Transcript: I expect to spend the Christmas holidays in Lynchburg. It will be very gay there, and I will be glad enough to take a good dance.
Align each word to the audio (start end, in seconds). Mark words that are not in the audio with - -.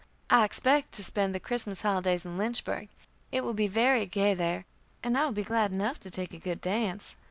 I 0.31 0.45
expect 0.45 0.93
to 0.93 1.03
spend 1.03 1.35
the 1.35 1.39
Christmas 1.39 1.83
holidays 1.83 2.25
in 2.25 2.35
Lynchburg. 2.35 2.89
It 3.31 3.41
will 3.43 3.53
be 3.53 3.67
very 3.67 4.07
gay 4.07 4.33
there, 4.33 4.65
and 5.03 5.15
I 5.15 5.25
will 5.25 5.31
be 5.31 5.43
glad 5.43 5.71
enough 5.71 5.99
to 5.99 6.09
take 6.09 6.33
a 6.33 6.39
good 6.39 6.59
dance. 6.59 7.15